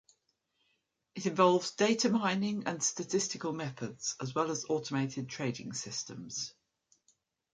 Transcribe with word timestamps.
It 1.13 1.27
involves 1.27 1.75
data 1.75 2.09
mining 2.09 2.63
and 2.65 2.81
statistical 2.81 3.53
methods, 3.53 4.15
as 4.19 4.33
well 4.33 4.49
as 4.49 4.65
automated 4.67 5.29
trading 5.29 5.73
systems. 5.73 6.55